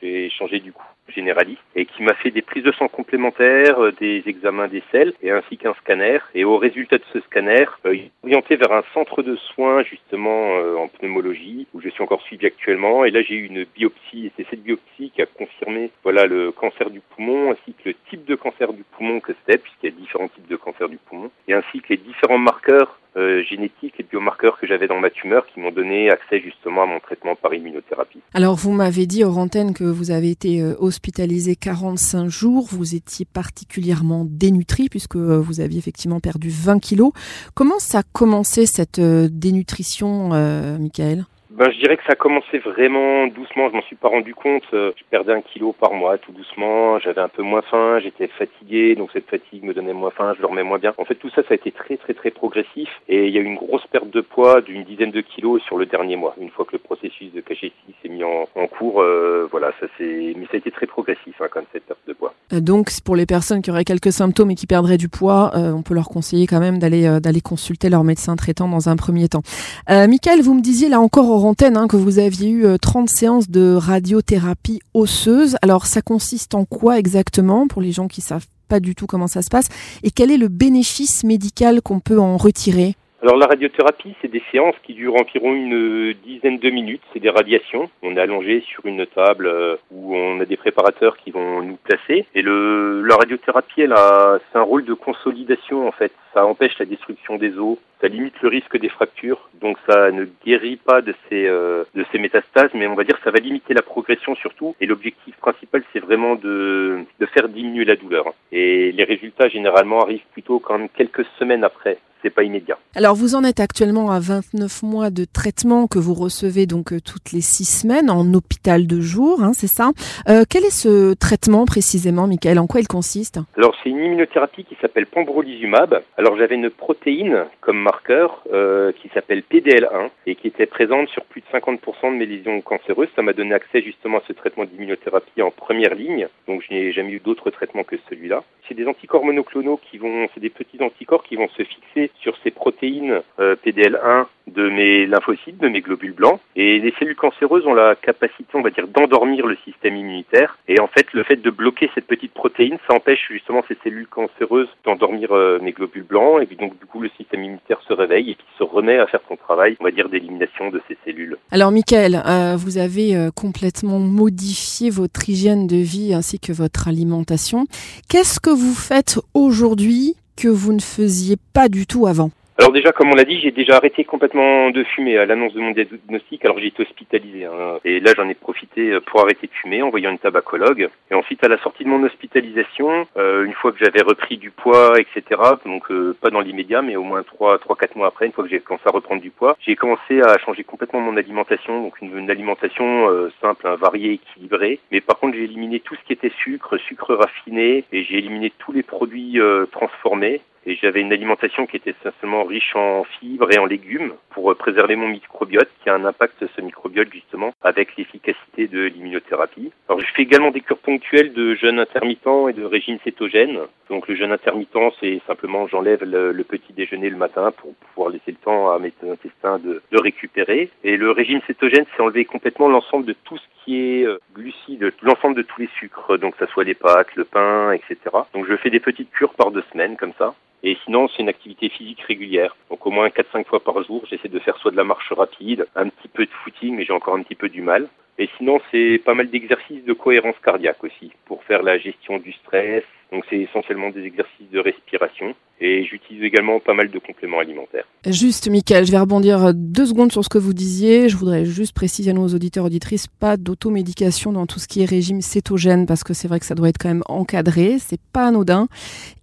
J'ai 0.00 0.30
changé 0.30 0.60
du 0.60 0.72
coup 0.72 0.82
généraliste 1.08 1.60
et 1.74 1.86
qui 1.86 2.02
m'a 2.02 2.14
fait 2.14 2.30
des 2.30 2.42
prises 2.42 2.64
de 2.64 2.72
sang 2.72 2.88
complémentaires, 2.88 3.78
euh, 3.80 3.92
des 3.92 4.22
examens 4.26 4.68
des 4.68 4.82
selles 4.90 5.12
et 5.22 5.30
ainsi 5.30 5.56
qu'un 5.56 5.74
scanner. 5.74 6.18
Et 6.34 6.44
au 6.44 6.58
résultat 6.58 6.98
de 6.98 7.04
ce 7.12 7.20
scanner, 7.20 7.66
euh, 7.86 7.94
il 7.94 8.04
est 8.04 8.10
orienté 8.22 8.56
vers 8.56 8.72
un 8.72 8.82
centre 8.94 9.22
de 9.22 9.36
soins 9.36 9.82
justement 9.82 10.56
euh, 10.56 10.76
en 10.76 10.88
pneumologie 10.88 11.66
où 11.74 11.80
je 11.80 11.88
suis 11.88 12.02
encore 12.02 12.22
suivi 12.22 12.46
actuellement. 12.46 13.04
Et 13.04 13.10
là 13.10 13.22
j'ai 13.22 13.34
eu 13.34 13.46
une 13.46 13.64
biopsie 13.64 14.26
et 14.26 14.32
c'est 14.36 14.46
cette 14.48 14.62
biopsie 14.62 15.10
qui 15.10 15.22
a 15.22 15.26
confirmé 15.26 15.90
voilà 16.02 16.26
le 16.26 16.52
cancer 16.52 16.90
du 16.90 17.00
poumon 17.00 17.52
ainsi 17.52 17.74
que 17.74 17.90
le 17.90 17.94
type 18.08 18.24
de 18.24 18.34
cancer 18.34 18.72
du 18.72 18.84
poumon 18.96 19.20
que 19.20 19.32
c'était 19.40 19.58
puisqu'il 19.58 19.90
y 19.90 19.92
a 19.92 19.96
différents 19.96 20.28
types 20.28 20.48
de 20.48 20.56
cancer 20.56 20.88
du 20.88 20.98
poumon 20.98 21.30
et 21.48 21.54
ainsi 21.54 21.80
que 21.80 21.88
les 21.90 21.96
différents 21.96 22.38
marqueurs 22.38 22.98
euh, 23.16 23.42
génétiques 23.42 23.94
et 23.98 24.02
biomarqueurs 24.02 24.58
que 24.58 24.66
j'avais 24.66 24.88
dans 24.88 24.98
ma 24.98 25.10
tumeur 25.10 25.46
qui 25.46 25.60
m'ont 25.60 25.70
donné 25.70 26.10
accès 26.10 26.40
justement 26.40 26.82
à 26.82 26.86
mon 26.86 27.00
traitement 27.00 27.36
par 27.36 27.52
immunothérapie. 27.54 28.20
Alors 28.34 28.56
vous 28.56 28.72
m'avez 28.72 29.06
dit 29.06 29.24
hors 29.24 29.38
antenne 29.38 29.74
que 29.74 29.84
vous 29.84 30.10
avez 30.10 30.30
été 30.30 30.62
hospitalisé 30.78 31.56
45 31.56 32.28
jours, 32.28 32.66
vous 32.70 32.94
étiez 32.94 33.24
particulièrement 33.24 34.24
dénutri 34.28 34.88
puisque 34.88 35.16
vous 35.16 35.60
aviez 35.60 35.78
effectivement 35.78 36.20
perdu 36.20 36.48
20 36.50 36.78
kilos. 36.80 37.12
Comment 37.54 37.78
ça 37.78 37.98
a 37.98 38.02
commencé 38.02 38.66
cette 38.66 39.00
dénutrition, 39.00 40.30
euh, 40.32 40.78
Michael? 40.78 41.24
Ben, 41.54 41.70
je 41.70 41.78
dirais 41.78 41.98
que 41.98 42.04
ça 42.04 42.12
a 42.12 42.16
commencé 42.16 42.58
vraiment 42.58 43.26
doucement. 43.26 43.68
Je 43.68 43.74
m'en 43.74 43.82
suis 43.82 43.96
pas 43.96 44.08
rendu 44.08 44.34
compte. 44.34 44.64
Euh, 44.72 44.92
je 44.96 45.04
perdais 45.10 45.34
un 45.34 45.42
kilo 45.42 45.74
par 45.74 45.92
mois, 45.92 46.16
tout 46.16 46.32
doucement. 46.32 46.98
J'avais 46.98 47.20
un 47.20 47.28
peu 47.28 47.42
moins 47.42 47.60
faim. 47.60 47.98
J'étais 47.98 48.28
fatigué, 48.28 48.94
donc 48.94 49.10
cette 49.12 49.28
fatigue 49.28 49.62
me 49.62 49.74
donnait 49.74 49.92
moins 49.92 50.10
faim. 50.10 50.32
Je 50.34 50.40
dormais 50.40 50.62
moins 50.62 50.78
bien. 50.78 50.94
En 50.96 51.04
fait, 51.04 51.14
tout 51.16 51.28
ça, 51.28 51.42
ça 51.42 51.48
a 51.50 51.54
été 51.54 51.70
très, 51.70 51.98
très, 51.98 52.14
très 52.14 52.30
progressif. 52.30 52.88
Et 53.06 53.26
il 53.26 53.34
y 53.34 53.38
a 53.38 53.42
eu 53.42 53.44
une 53.44 53.56
grosse 53.56 53.86
perte 53.88 54.08
de 54.08 54.22
poids 54.22 54.62
d'une 54.62 54.84
dizaine 54.84 55.10
de 55.10 55.20
kilos 55.20 55.62
sur 55.62 55.76
le 55.76 55.84
dernier 55.84 56.16
mois. 56.16 56.34
Une 56.40 56.50
fois 56.50 56.64
que 56.64 56.72
le 56.72 56.78
processus 56.78 57.30
de 57.32 57.42
cachet 57.42 57.72
s'est 58.00 58.08
mis 58.08 58.24
en, 58.24 58.46
cours, 58.68 59.02
euh, 59.02 59.46
voilà, 59.50 59.72
ça 59.78 59.86
c'est. 59.98 60.34
Mais 60.34 60.46
ça 60.46 60.54
a 60.54 60.56
été 60.56 60.70
très 60.70 60.86
progressif, 60.86 61.38
hein, 61.40 61.48
quand 61.50 61.60
même, 61.60 61.68
cette 61.72 61.84
perte 61.84 62.00
de 62.06 62.14
poids. 62.14 62.31
Euh, 62.52 62.60
donc, 62.60 62.92
pour 63.04 63.16
les 63.16 63.26
personnes 63.26 63.62
qui 63.62 63.70
auraient 63.70 63.84
quelques 63.84 64.12
symptômes 64.12 64.50
et 64.50 64.54
qui 64.54 64.66
perdraient 64.66 64.98
du 64.98 65.08
poids, 65.08 65.52
on 65.54 65.82
peut 65.82 65.94
leur 65.94 66.08
conseiller 66.08 66.46
quand 66.46 66.60
même 66.60 66.78
d'aller 66.78 67.20
d'aller 67.20 67.40
consulter 67.40 67.88
leur 67.88 68.04
médecin 68.04 68.36
traitant 68.36 68.68
dans 68.68 68.88
un 68.88 68.96
premier 68.96 69.28
temps. 69.28 69.42
Euh, 69.90 70.06
Michael, 70.06 70.42
vous 70.42 70.54
me 70.54 70.60
disiez 70.60 70.88
là 70.88 71.00
encore 71.00 71.30
hors 71.30 71.44
antenne 71.44 71.76
hein, 71.76 71.88
que 71.88 71.96
vous 71.96 72.18
aviez 72.18 72.50
eu 72.50 72.66
30 72.80 73.08
euh, 73.08 73.12
séances 73.12 73.50
de 73.50 73.74
radiothérapie 73.74 74.80
osseuse. 74.94 75.56
Alors 75.62 75.86
ça 75.86 76.02
consiste 76.02 76.54
en 76.54 76.64
quoi 76.64 76.98
exactement 76.98 77.66
pour 77.66 77.82
les 77.82 77.92
gens 77.92 78.08
qui 78.08 78.20
savent 78.20 78.46
pas 78.68 78.80
du 78.80 78.94
tout 78.94 79.06
comment 79.06 79.26
ça 79.26 79.42
se 79.42 79.50
passe 79.50 79.66
et 80.02 80.10
quel 80.10 80.30
est 80.30 80.38
le 80.38 80.48
bénéfice 80.48 81.24
médical 81.24 81.82
qu'on 81.82 82.00
peut 82.00 82.18
en 82.18 82.36
retirer? 82.36 82.96
Alors 83.22 83.36
la 83.36 83.46
radiothérapie, 83.46 84.16
c'est 84.20 84.30
des 84.30 84.42
séances 84.50 84.74
qui 84.82 84.94
durent 84.94 85.14
environ 85.14 85.54
une 85.54 86.12
dizaine 86.24 86.58
de 86.58 86.70
minutes. 86.70 87.02
C'est 87.12 87.20
des 87.20 87.30
radiations. 87.30 87.88
On 88.02 88.16
est 88.16 88.20
allongé 88.20 88.62
sur 88.62 88.84
une 88.84 89.06
table 89.06 89.46
euh, 89.46 89.76
où 89.92 90.16
on 90.16 90.40
a 90.40 90.44
des 90.44 90.56
préparateurs 90.56 91.16
qui 91.16 91.30
vont 91.30 91.62
nous 91.62 91.76
placer. 91.76 92.26
Et 92.34 92.42
le, 92.42 93.00
la 93.02 93.14
radiothérapie, 93.14 93.82
elle 93.82 93.92
a, 93.92 94.40
c'est 94.50 94.58
un 94.58 94.62
rôle 94.62 94.84
de 94.84 94.94
consolidation 94.94 95.86
en 95.86 95.92
fait. 95.92 96.10
Ça 96.34 96.44
empêche 96.44 96.76
la 96.80 96.84
destruction 96.84 97.36
des 97.36 97.56
os. 97.58 97.78
Ça 98.00 98.08
limite 98.08 98.34
le 98.42 98.48
risque 98.48 98.76
des 98.76 98.88
fractures. 98.88 99.48
Donc 99.60 99.76
ça 99.88 100.10
ne 100.10 100.26
guérit 100.44 100.74
pas 100.74 101.00
de 101.00 101.14
ces 101.28 101.46
euh, 101.46 101.84
de 101.94 102.04
ces 102.10 102.18
métastases, 102.18 102.70
mais 102.74 102.88
on 102.88 102.94
va 102.94 103.04
dire 103.04 103.20
ça 103.22 103.30
va 103.30 103.38
limiter 103.38 103.72
la 103.72 103.82
progression 103.82 104.34
surtout. 104.34 104.74
Et 104.80 104.86
l'objectif 104.86 105.36
principal, 105.36 105.84
c'est 105.92 106.00
vraiment 106.00 106.34
de 106.34 107.04
de 107.20 107.26
faire 107.26 107.48
diminuer 107.48 107.84
la 107.84 107.94
douleur. 107.94 108.34
Et 108.50 108.90
les 108.90 109.04
résultats 109.04 109.48
généralement 109.48 110.02
arrivent 110.02 110.26
plutôt 110.32 110.58
quand 110.58 110.76
même 110.76 110.88
quelques 110.88 111.26
semaines 111.38 111.62
après 111.62 111.98
c'est 112.22 112.30
pas 112.30 112.42
immédiat. 112.42 112.78
Alors 112.94 113.14
vous 113.14 113.34
en 113.34 113.44
êtes 113.44 113.60
actuellement 113.60 114.10
à 114.10 114.20
29 114.20 114.82
mois 114.82 115.10
de 115.10 115.24
traitement 115.24 115.86
que 115.86 115.98
vous 115.98 116.14
recevez 116.14 116.66
donc 116.66 116.92
euh, 116.92 117.00
toutes 117.00 117.32
les 117.32 117.40
six 117.40 117.64
semaines 117.64 118.10
en 118.10 118.32
hôpital 118.34 118.86
de 118.86 119.00
jour, 119.00 119.42
hein, 119.42 119.52
c'est 119.54 119.66
ça? 119.66 119.90
Euh, 120.28 120.44
quel 120.48 120.64
est 120.64 120.70
ce 120.70 121.14
traitement 121.14 121.64
précisément, 121.64 122.26
Michael? 122.26 122.58
En 122.58 122.66
quoi 122.66 122.80
il 122.80 122.88
consiste? 122.88 123.40
Alors 123.56 123.74
c'est 123.82 123.90
une 123.90 123.98
immunothérapie 123.98 124.64
qui 124.64 124.76
s'appelle 124.80 125.06
pembrolizumab. 125.06 126.02
Alors 126.16 126.36
j'avais 126.36 126.54
une 126.54 126.70
protéine 126.70 127.46
comme 127.60 127.78
marqueur 127.78 128.42
euh, 128.52 128.92
qui 128.92 129.08
s'appelle 129.14 129.42
PDL1 129.50 130.10
et 130.26 130.36
qui 130.36 130.48
était 130.48 130.66
présente 130.66 131.08
sur 131.08 131.24
plus 131.24 131.40
de 131.40 131.58
50% 131.58 132.12
de 132.12 132.16
mes 132.16 132.26
lésions 132.26 132.60
cancéreuses. 132.60 133.08
Ça 133.16 133.22
m'a 133.22 133.32
donné 133.32 133.54
accès 133.54 133.82
justement 133.82 134.18
à 134.18 134.22
ce 134.28 134.32
traitement 134.32 134.64
d'immunothérapie 134.64 135.42
en 135.42 135.50
première 135.50 135.94
ligne. 135.94 136.28
Donc 136.46 136.62
je 136.68 136.74
n'ai 136.74 136.92
jamais 136.92 137.12
eu 137.12 137.20
d'autres 137.20 137.50
traitements 137.50 137.84
que 137.84 137.96
celui-là. 138.08 138.44
C'est 138.68 138.74
des 138.74 138.86
anticorps 138.86 139.24
monoclonaux 139.24 139.80
qui 139.90 139.98
vont, 139.98 140.28
c'est 140.34 140.40
des 140.40 140.50
petits 140.50 140.80
anticorps 140.80 141.24
qui 141.24 141.36
vont 141.36 141.48
se 141.56 141.64
fixer 141.64 142.10
sur 142.20 142.36
ces 142.42 142.50
protéines 142.50 143.20
euh, 143.40 143.56
PDL1 143.64 144.26
de 144.48 144.68
mes 144.68 145.06
lymphocytes, 145.06 145.58
de 145.58 145.68
mes 145.68 145.80
globules 145.80 146.12
blancs. 146.12 146.40
Et 146.56 146.78
les 146.78 146.92
cellules 146.98 147.16
cancéreuses 147.16 147.66
ont 147.66 147.74
la 147.74 147.94
capacité, 147.94 148.48
on 148.54 148.62
va 148.62 148.70
dire, 148.70 148.88
d'endormir 148.88 149.46
le 149.46 149.56
système 149.64 149.96
immunitaire. 149.96 150.58
Et 150.68 150.80
en 150.80 150.88
fait, 150.88 151.06
le 151.12 151.22
fait 151.22 151.36
de 151.36 151.50
bloquer 151.50 151.90
cette 151.94 152.06
petite 152.06 152.32
protéine, 152.32 152.78
ça 152.88 152.94
empêche 152.94 153.28
justement 153.30 153.62
ces 153.68 153.76
cellules 153.84 154.08
cancéreuses 154.08 154.68
d'endormir 154.84 155.32
euh, 155.32 155.58
mes 155.60 155.72
globules 155.72 156.02
blancs. 156.04 156.42
Et 156.42 156.46
puis 156.46 156.56
donc, 156.56 156.78
du 156.78 156.86
coup, 156.86 157.00
le 157.00 157.10
système 157.16 157.44
immunitaire 157.44 157.80
se 157.86 157.92
réveille 157.92 158.30
et 158.30 158.34
puis 158.34 158.46
se 158.58 158.64
remet 158.64 158.98
à 158.98 159.06
faire 159.06 159.20
son 159.28 159.36
travail, 159.36 159.76
on 159.80 159.84
va 159.84 159.90
dire, 159.90 160.08
d'élimination 160.08 160.70
de 160.70 160.80
ces 160.88 160.98
cellules. 161.04 161.36
Alors, 161.50 161.70
Michael, 161.70 162.22
euh, 162.26 162.56
vous 162.56 162.78
avez 162.78 163.28
complètement 163.36 163.98
modifié 163.98 164.90
votre 164.90 165.28
hygiène 165.28 165.66
de 165.66 165.76
vie 165.76 166.14
ainsi 166.14 166.40
que 166.40 166.52
votre 166.52 166.88
alimentation. 166.88 167.66
Qu'est-ce 168.08 168.40
que 168.40 168.50
vous 168.50 168.74
faites 168.74 169.18
aujourd'hui 169.34 170.16
que 170.36 170.48
vous 170.48 170.72
ne 170.72 170.80
faisiez 170.80 171.36
pas 171.52 171.68
du 171.68 171.86
tout 171.86 172.06
avant 172.06 172.30
alors 172.62 172.70
déjà, 172.70 172.92
comme 172.92 173.10
on 173.10 173.16
l'a 173.16 173.24
dit, 173.24 173.40
j'ai 173.40 173.50
déjà 173.50 173.78
arrêté 173.78 174.04
complètement 174.04 174.70
de 174.70 174.84
fumer 174.84 175.18
à 175.18 175.26
l'annonce 175.26 175.52
de 175.52 175.58
mon 175.58 175.72
diagnostic. 175.72 176.44
Alors 176.44 176.60
j'ai 176.60 176.68
été 176.68 176.84
hospitalisé. 176.84 177.44
Hein. 177.44 177.80
Et 177.84 177.98
là, 177.98 178.12
j'en 178.16 178.28
ai 178.28 178.34
profité 178.34 179.00
pour 179.00 179.20
arrêter 179.20 179.48
de 179.48 179.52
fumer 179.52 179.82
en 179.82 179.90
voyant 179.90 180.12
une 180.12 180.18
tabacologue. 180.20 180.88
Et 181.10 181.14
ensuite, 181.14 181.42
à 181.42 181.48
la 181.48 181.58
sortie 181.58 181.82
de 181.82 181.88
mon 181.88 182.04
hospitalisation, 182.04 183.08
euh, 183.16 183.44
une 183.44 183.52
fois 183.52 183.72
que 183.72 183.84
j'avais 183.84 184.02
repris 184.02 184.36
du 184.36 184.52
poids, 184.52 184.92
etc., 185.00 185.40
donc 185.66 185.90
euh, 185.90 186.16
pas 186.20 186.30
dans 186.30 186.38
l'immédiat, 186.38 186.82
mais 186.82 186.94
au 186.94 187.02
moins 187.02 187.24
trois, 187.24 187.58
trois, 187.58 187.74
quatre 187.74 187.96
mois 187.96 188.06
après, 188.06 188.26
une 188.26 188.32
fois 188.32 188.44
que 188.44 188.50
j'ai 188.50 188.60
commencé 188.60 188.84
à 188.86 188.92
reprendre 188.92 189.22
du 189.22 189.30
poids, 189.30 189.56
j'ai 189.58 189.74
commencé 189.74 190.22
à 190.22 190.38
changer 190.38 190.62
complètement 190.62 191.00
mon 191.00 191.16
alimentation. 191.16 191.82
Donc 191.82 192.00
une, 192.00 192.30
alimentation 192.30 193.10
euh, 193.10 193.32
simple, 193.40 193.66
hein, 193.66 193.74
variée, 193.74 194.12
équilibrée. 194.12 194.78
Mais 194.92 195.00
par 195.00 195.18
contre, 195.18 195.34
j'ai 195.34 195.42
éliminé 195.42 195.80
tout 195.80 195.96
ce 195.96 196.06
qui 196.06 196.12
était 196.12 196.32
sucre, 196.44 196.76
sucre 196.76 197.16
raffiné, 197.16 197.82
et 197.90 198.04
j'ai 198.04 198.18
éliminé 198.18 198.52
tous 198.56 198.70
les 198.70 198.84
produits 198.84 199.40
transformés 199.72 200.40
et 200.66 200.76
j'avais 200.76 201.00
une 201.00 201.12
alimentation 201.12 201.66
qui 201.66 201.76
était 201.76 201.94
essentiellement 202.00 202.44
riche 202.44 202.74
en 202.76 203.04
fibres 203.04 203.52
et 203.52 203.58
en 203.58 203.66
légumes 203.66 204.12
pour 204.30 204.50
euh, 204.50 204.54
préserver 204.54 204.96
mon 204.96 205.08
microbiote 205.08 205.68
qui 205.82 205.90
a 205.90 205.94
un 205.94 206.04
impact 206.04 206.44
ce 206.54 206.60
microbiote 206.60 207.12
justement 207.12 207.52
avec 207.62 207.96
l'efficacité 207.96 208.68
de 208.68 208.84
l'immunothérapie. 208.84 209.72
Alors 209.88 210.00
je 210.00 210.06
fais 210.14 210.22
également 210.22 210.50
des 210.50 210.60
cures 210.60 210.78
ponctuelles 210.78 211.32
de 211.32 211.54
jeûne 211.54 211.78
intermittent 211.78 212.26
et 212.48 212.52
de 212.52 212.64
régime 212.64 212.98
cétogène. 213.04 213.58
Donc 213.90 214.08
le 214.08 214.14
jeûne 214.14 214.32
intermittent 214.32 214.92
c'est 215.00 215.20
simplement 215.26 215.66
j'enlève 215.66 216.04
le, 216.04 216.44
petit 216.44 216.72
déjeuner 216.72 217.08
le 217.08 217.16
matin 217.16 217.52
pour 217.56 217.74
pouvoir 217.74 218.10
laisser 218.10 218.32
le 218.32 218.36
temps 218.36 218.70
à 218.70 218.78
mes 218.78 218.92
intestins 219.10 219.58
de, 219.58 219.82
de 219.90 220.00
récupérer. 220.00 220.70
Et 220.84 220.96
le 220.96 221.10
régime 221.10 221.40
cétogène 221.46 221.86
c'est 221.96 222.02
enlever 222.02 222.24
complètement 222.24 222.68
l'ensemble 222.68 223.06
de 223.06 223.14
tout 223.24 223.38
ce 223.38 223.61
qui 223.61 223.61
euh, 223.68 224.18
glucides, 224.34 224.92
l'ensemble 225.02 225.36
de 225.36 225.42
tous 225.42 225.60
les 225.60 225.68
sucres, 225.78 226.18
donc 226.18 226.34
ça 226.38 226.46
soit 226.48 226.64
les 226.64 226.74
pâtes, 226.74 227.14
le 227.14 227.24
pain, 227.24 227.72
etc. 227.72 227.96
Donc 228.34 228.46
je 228.46 228.56
fais 228.56 228.70
des 228.70 228.80
petites 228.80 229.10
cures 229.10 229.34
par 229.34 229.50
deux 229.50 229.64
semaines 229.72 229.96
comme 229.96 230.12
ça. 230.18 230.34
Et 230.64 230.78
sinon, 230.84 231.08
c'est 231.08 231.22
une 231.22 231.28
activité 231.28 231.68
physique 231.68 232.02
régulière. 232.02 232.56
Donc 232.70 232.86
au 232.86 232.90
moins 232.90 233.08
4-5 233.08 233.46
fois 233.46 233.60
par 233.60 233.82
jour, 233.82 234.04
j'essaie 234.08 234.28
de 234.28 234.38
faire 234.38 234.56
soit 234.58 234.70
de 234.70 234.76
la 234.76 234.84
marche 234.84 235.12
rapide, 235.12 235.66
un 235.74 235.88
petit 235.88 236.08
peu 236.08 236.24
de 236.24 236.30
footing, 236.44 236.76
mais 236.76 236.84
j'ai 236.84 236.92
encore 236.92 237.14
un 237.16 237.22
petit 237.22 237.34
peu 237.34 237.48
du 237.48 237.62
mal. 237.62 237.88
Et 238.18 238.28
sinon, 238.36 238.60
c'est 238.70 239.00
pas 239.04 239.14
mal 239.14 239.30
d'exercices 239.30 239.84
de 239.84 239.92
cohérence 239.92 240.36
cardiaque 240.44 240.84
aussi, 240.84 241.12
pour 241.24 241.42
faire 241.44 241.62
la 241.62 241.78
gestion 241.78 242.18
du 242.18 242.32
stress. 242.32 242.84
Donc 243.12 243.24
c'est 243.28 243.36
essentiellement 243.36 243.90
des 243.90 244.04
exercices 244.04 244.50
de 244.50 244.58
respiration. 244.58 245.34
Et 245.60 245.84
j'utilise 245.84 246.24
également 246.24 246.58
pas 246.58 246.74
mal 246.74 246.90
de 246.90 246.98
compléments 246.98 247.38
alimentaires. 247.38 247.84
Juste, 248.04 248.50
Michael, 248.50 248.84
je 248.84 248.90
vais 248.90 248.98
rebondir 248.98 249.54
deux 249.54 249.86
secondes 249.86 250.10
sur 250.10 250.24
ce 250.24 250.28
que 250.28 250.38
vous 250.38 250.54
disiez. 250.54 251.08
Je 251.08 251.16
voudrais 251.16 251.44
juste 251.44 251.72
préciser 251.72 252.10
à 252.10 252.14
nos 252.14 252.26
auditeurs 252.26 252.64
auditrices, 252.64 253.06
pas 253.06 253.36
d'automédication 253.36 254.32
dans 254.32 254.46
tout 254.46 254.58
ce 254.58 254.66
qui 254.66 254.82
est 254.82 254.86
régime 254.86 255.20
cétogène, 255.20 255.86
parce 255.86 256.02
que 256.02 256.14
c'est 256.14 256.26
vrai 256.26 256.40
que 256.40 256.46
ça 256.46 256.56
doit 256.56 256.68
être 256.68 256.78
quand 256.78 256.88
même 256.88 257.04
encadré. 257.06 257.76
C'est 257.78 258.00
pas 258.12 258.26
anodin. 258.26 258.66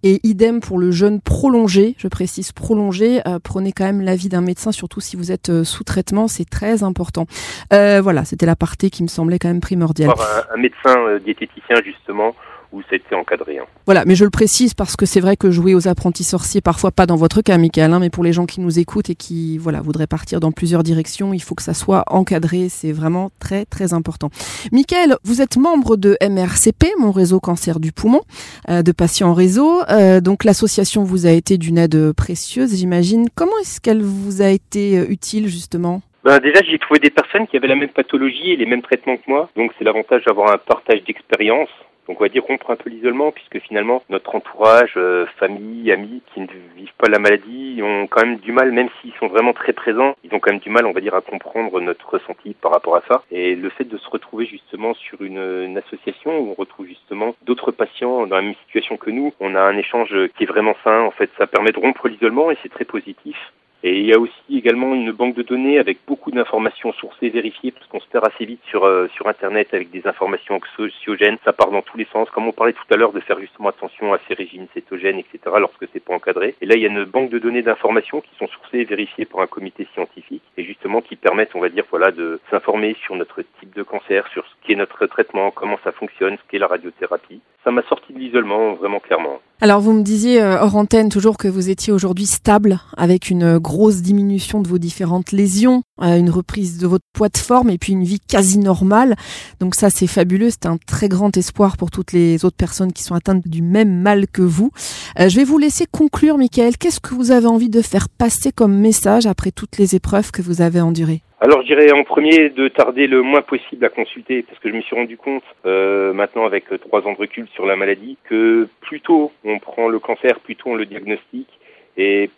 Et 0.02 0.18
idem 0.22 0.60
pour 0.60 0.78
le 0.78 0.92
jeûne 0.92 1.20
prolongé. 1.20 1.94
Je 1.98 2.08
précise 2.08 2.52
prolongé. 2.52 3.20
Euh, 3.26 3.38
prenez 3.42 3.72
quand 3.72 3.84
même 3.84 4.00
l'avis 4.00 4.30
d'un 4.30 4.40
médecin, 4.40 4.72
surtout 4.72 5.00
si 5.00 5.16
vous 5.16 5.32
êtes 5.32 5.50
euh, 5.50 5.64
sous 5.64 5.84
traitement. 5.84 6.26
C'est 6.26 6.48
très 6.48 6.84
important. 6.84 7.26
Euh, 7.74 8.00
voilà, 8.00 8.24
c'était 8.24 8.46
la 8.46 8.56
partie 8.56 8.90
qui 8.90 9.02
me 9.02 9.08
semblait 9.08 9.38
quand 9.38 9.48
même 9.48 9.60
primordiale. 9.60 10.08
Un, 10.08 10.54
un 10.54 10.56
médecin 10.56 11.18
diététicien, 11.22 11.82
justement, 11.84 12.34
où 12.72 12.82
c'était 12.88 13.14
encadré. 13.14 13.58
Hein. 13.58 13.64
Voilà, 13.86 14.04
mais 14.06 14.14
je 14.14 14.24
le 14.24 14.30
précise 14.30 14.74
parce 14.74 14.96
que 14.96 15.06
c'est 15.06 15.20
vrai 15.20 15.36
que 15.36 15.50
jouer 15.50 15.74
aux 15.74 15.88
apprentis 15.88 16.24
sorciers, 16.24 16.60
parfois 16.60 16.90
pas 16.90 17.06
dans 17.06 17.16
votre 17.16 17.42
cas, 17.42 17.58
Michael, 17.58 17.92
hein, 17.92 17.98
mais 18.00 18.10
pour 18.10 18.24
les 18.24 18.32
gens 18.32 18.46
qui 18.46 18.60
nous 18.60 18.78
écoutent 18.78 19.10
et 19.10 19.14
qui 19.14 19.58
voilà 19.58 19.80
voudraient 19.80 20.06
partir 20.06 20.40
dans 20.40 20.52
plusieurs 20.52 20.82
directions, 20.82 21.34
il 21.34 21.42
faut 21.42 21.54
que 21.54 21.62
ça 21.62 21.74
soit 21.74 22.04
encadré. 22.06 22.68
C'est 22.68 22.92
vraiment 22.92 23.30
très 23.40 23.64
très 23.64 23.92
important. 23.92 24.30
Michael, 24.72 25.16
vous 25.24 25.42
êtes 25.42 25.56
membre 25.56 25.96
de 25.96 26.16
MRCP, 26.22 26.86
mon 26.98 27.10
réseau 27.10 27.40
cancer 27.40 27.80
du 27.80 27.92
poumon, 27.92 28.20
euh, 28.68 28.82
de 28.82 28.92
patients 28.92 29.30
en 29.30 29.34
réseau. 29.34 29.80
Euh, 29.90 30.20
donc 30.20 30.44
l'association 30.44 31.02
vous 31.02 31.26
a 31.26 31.30
été 31.30 31.58
d'une 31.58 31.78
aide 31.78 32.12
précieuse, 32.12 32.76
j'imagine. 32.76 33.28
Comment 33.34 33.58
est-ce 33.60 33.80
qu'elle 33.80 34.02
vous 34.02 34.42
a 34.42 34.48
été 34.48 34.98
euh, 34.98 35.10
utile 35.10 35.48
justement? 35.48 36.02
Ben 36.22 36.38
déjà, 36.38 36.60
j'ai 36.62 36.78
trouvé 36.78 37.00
des 37.00 37.10
personnes 37.10 37.46
qui 37.46 37.56
avaient 37.56 37.68
la 37.68 37.76
même 37.76 37.88
pathologie 37.88 38.50
et 38.50 38.56
les 38.56 38.66
mêmes 38.66 38.82
traitements 38.82 39.16
que 39.16 39.22
moi. 39.26 39.48
Donc, 39.56 39.72
c'est 39.78 39.84
l'avantage 39.84 40.22
d'avoir 40.26 40.52
un 40.52 40.58
partage 40.58 41.02
d'expérience. 41.04 41.70
Donc 42.10 42.20
on 42.20 42.24
va 42.24 42.28
dire 42.28 42.42
rompre 42.42 42.68
un 42.72 42.76
peu 42.76 42.90
l'isolement 42.90 43.30
puisque 43.30 43.60
finalement 43.60 44.02
notre 44.08 44.34
entourage, 44.34 44.94
euh, 44.96 45.26
famille, 45.38 45.92
amis 45.92 46.22
qui 46.34 46.40
ne 46.40 46.48
vivent 46.74 46.92
pas 46.98 47.08
la 47.08 47.20
maladie 47.20 47.80
ont 47.84 48.08
quand 48.08 48.26
même 48.26 48.38
du 48.38 48.50
mal, 48.50 48.72
même 48.72 48.88
s'ils 49.00 49.12
sont 49.20 49.28
vraiment 49.28 49.52
très 49.52 49.72
présents, 49.72 50.16
ils 50.24 50.34
ont 50.34 50.40
quand 50.40 50.50
même 50.50 50.58
du 50.58 50.70
mal, 50.70 50.86
on 50.86 50.92
va 50.92 51.00
dire, 51.00 51.14
à 51.14 51.20
comprendre 51.20 51.80
notre 51.80 52.10
ressenti 52.10 52.54
par 52.54 52.72
rapport 52.72 52.96
à 52.96 53.02
ça. 53.08 53.22
Et 53.30 53.54
le 53.54 53.70
fait 53.70 53.84
de 53.84 53.96
se 53.96 54.10
retrouver 54.10 54.44
justement 54.44 54.92
sur 54.94 55.22
une, 55.22 55.38
une 55.38 55.78
association 55.78 56.36
où 56.36 56.50
on 56.50 56.54
retrouve 56.54 56.86
justement 56.86 57.36
d'autres 57.42 57.70
patients 57.70 58.26
dans 58.26 58.34
la 58.34 58.42
même 58.42 58.56
situation 58.66 58.96
que 58.96 59.10
nous, 59.10 59.32
on 59.38 59.54
a 59.54 59.60
un 59.60 59.78
échange 59.78 60.12
qui 60.36 60.42
est 60.42 60.48
vraiment 60.48 60.74
sain. 60.82 61.02
En 61.02 61.12
fait, 61.12 61.30
ça 61.38 61.46
permet 61.46 61.70
de 61.70 61.78
rompre 61.78 62.08
l'isolement 62.08 62.50
et 62.50 62.58
c'est 62.60 62.72
très 62.72 62.86
positif. 62.86 63.36
Et 63.82 63.98
il 63.98 64.06
y 64.06 64.12
a 64.12 64.18
aussi 64.18 64.32
également 64.50 64.94
une 64.94 65.10
banque 65.12 65.34
de 65.34 65.42
données 65.42 65.78
avec 65.78 65.98
beaucoup 66.06 66.30
d'informations 66.30 66.92
sourcées 66.92 67.30
vérifiées 67.30 67.70
parce 67.70 67.86
qu'on 67.86 68.00
se 68.00 68.08
perd 68.08 68.26
assez 68.26 68.44
vite 68.44 68.60
sur 68.68 68.84
euh, 68.84 69.08
sur 69.14 69.26
internet 69.26 69.68
avec 69.72 69.90
des 69.90 70.06
informations 70.06 70.60
anxiogènes, 70.80 71.38
ça 71.44 71.54
part 71.54 71.70
dans 71.70 71.80
tous 71.80 71.96
les 71.96 72.06
sens. 72.12 72.28
Comme 72.30 72.46
on 72.46 72.52
parlait 72.52 72.74
tout 72.74 72.94
à 72.94 72.96
l'heure 72.96 73.12
de 73.12 73.20
faire 73.20 73.40
justement 73.40 73.70
attention 73.70 74.12
à 74.12 74.18
ces 74.28 74.34
régimes 74.34 74.66
cétogènes, 74.74 75.18
etc. 75.18 75.38
lorsque 75.58 75.86
c'est 75.92 76.04
pas 76.04 76.14
encadré. 76.14 76.54
Et 76.60 76.66
là 76.66 76.74
il 76.74 76.82
y 76.82 76.84
a 76.84 76.88
une 76.88 77.04
banque 77.04 77.30
de 77.30 77.38
données 77.38 77.62
d'informations 77.62 78.20
qui 78.20 78.34
sont 78.38 78.48
sourcées 78.48 78.80
et 78.80 78.84
vérifiées 78.84 79.24
par 79.24 79.40
un 79.40 79.46
comité 79.46 79.88
scientifique 79.94 80.42
et 80.58 80.64
justement 80.64 81.00
qui 81.00 81.16
permettent, 81.16 81.54
on 81.54 81.60
va 81.60 81.70
dire, 81.70 81.84
voilà, 81.90 82.10
de 82.10 82.38
s'informer 82.50 82.96
sur 83.02 83.16
notre 83.16 83.42
type 83.60 83.74
de 83.74 83.82
cancer, 83.82 84.26
sur 84.28 84.44
ce 84.46 84.66
qui 84.66 84.72
est 84.72 84.76
notre 84.76 85.06
traitement, 85.06 85.50
comment 85.50 85.78
ça 85.82 85.92
fonctionne, 85.92 86.36
ce 86.36 86.50
qu'est 86.50 86.58
la 86.58 86.66
radiothérapie. 86.66 87.40
Ça 87.64 87.70
m'a 87.70 87.82
sorti 87.82 88.12
de 88.12 88.18
l'isolement 88.18 88.74
vraiment 88.74 89.00
clairement. 89.00 89.40
Alors 89.62 89.82
vous 89.82 89.92
me 89.92 90.02
disiez 90.02 90.40
euh, 90.40 90.58
hors 90.58 90.74
antenne 90.76 91.10
toujours 91.10 91.36
que 91.36 91.46
vous 91.46 91.68
étiez 91.68 91.92
aujourd'hui 91.92 92.24
stable 92.24 92.80
avec 92.96 93.28
une 93.28 93.58
grosse 93.58 94.00
diminution 94.00 94.62
de 94.62 94.68
vos 94.68 94.78
différentes 94.78 95.32
lésions, 95.32 95.82
euh, 96.00 96.16
une 96.16 96.30
reprise 96.30 96.78
de 96.78 96.86
votre 96.86 97.04
poids 97.12 97.28
de 97.28 97.36
forme 97.36 97.68
et 97.68 97.76
puis 97.76 97.92
une 97.92 98.02
vie 98.02 98.20
quasi 98.20 98.58
normale. 98.58 99.16
Donc 99.60 99.74
ça 99.74 99.90
c'est 99.90 100.06
fabuleux, 100.06 100.48
c'est 100.48 100.64
un 100.64 100.78
très 100.78 101.10
grand 101.10 101.36
espoir 101.36 101.76
pour 101.76 101.90
toutes 101.90 102.12
les 102.12 102.46
autres 102.46 102.56
personnes 102.56 102.94
qui 102.94 103.02
sont 103.02 103.14
atteintes 103.14 103.46
du 103.46 103.60
même 103.60 104.00
mal 104.00 104.28
que 104.28 104.40
vous. 104.40 104.70
Euh, 105.18 105.28
je 105.28 105.36
vais 105.36 105.44
vous 105.44 105.58
laisser 105.58 105.84
conclure 105.84 106.38
Michael, 106.38 106.78
qu'est-ce 106.78 107.00
que 107.00 107.14
vous 107.14 107.30
avez 107.30 107.46
envie 107.46 107.68
de 107.68 107.82
faire 107.82 108.08
passer 108.08 108.52
comme 108.52 108.78
message 108.78 109.26
après 109.26 109.50
toutes 109.50 109.76
les 109.76 109.94
épreuves 109.94 110.30
que 110.30 110.40
vous 110.40 110.62
avez 110.62 110.80
endurées? 110.80 111.22
Alors 111.42 111.62
je 111.62 111.66
dirais 111.66 111.90
en 111.90 112.04
premier 112.04 112.50
de 112.50 112.68
tarder 112.68 113.06
le 113.06 113.22
moins 113.22 113.40
possible 113.40 113.84
à 113.86 113.88
consulter 113.88 114.42
parce 114.42 114.58
que 114.58 114.68
je 114.68 114.74
me 114.74 114.82
suis 114.82 114.94
rendu 114.94 115.16
compte 115.16 115.42
euh, 115.64 116.12
maintenant 116.12 116.44
avec 116.44 116.66
trois 116.82 117.00
ans 117.06 117.12
de 117.12 117.18
recul 117.18 117.48
sur 117.54 117.64
la 117.64 117.76
maladie 117.76 118.18
que 118.24 118.68
plus 118.82 119.00
tôt 119.00 119.32
on 119.44 119.58
prend 119.58 119.88
le 119.88 119.98
cancer, 119.98 120.38
plus 120.40 120.56
tôt 120.56 120.70
on 120.70 120.74
le 120.74 120.84
diagnostique 120.84 121.48
et 121.96 122.30